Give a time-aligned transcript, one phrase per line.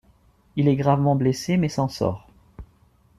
[0.55, 2.27] Il est gravement blessé mais s'en sort.